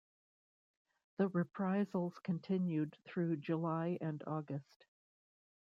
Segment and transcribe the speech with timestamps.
[1.17, 4.87] The reprisals continued through July and August.